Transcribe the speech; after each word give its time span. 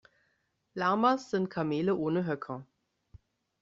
Lamas 0.73 1.29
sind 1.29 1.49
Kamele 1.51 1.95
ohne 1.95 2.25
Höcker. 2.25 2.65